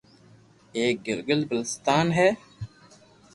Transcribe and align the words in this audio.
ايڪ 0.75 0.95
گلگيت 1.07 1.41
بلچستان 1.49 2.05
ھي 2.17 2.29